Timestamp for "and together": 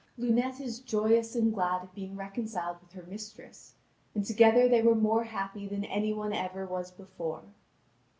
4.15-4.67